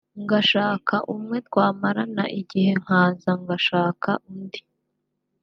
ngashaka 0.23 0.95
umwe 1.13 1.37
twamarana 1.47 2.23
igihe 2.41 2.71
nkaza 2.83 3.31
ngashaka 3.41 4.09
undi 4.29 4.61